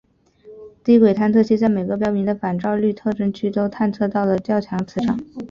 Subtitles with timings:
[0.83, 5.19] 低轨探测器在每个标明的反照率特征区都探测到了较强磁场。